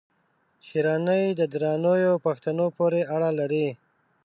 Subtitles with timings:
[0.67, 3.67] شېراني د درانیو پښتنو پوري اړه لري